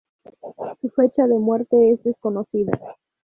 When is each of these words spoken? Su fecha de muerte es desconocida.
Su 0.81 0.89
fecha 0.89 1.27
de 1.27 1.37
muerte 1.37 1.91
es 1.91 2.01
desconocida. 2.01 2.71